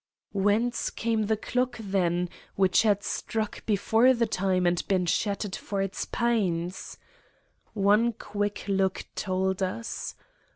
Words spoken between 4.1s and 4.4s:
the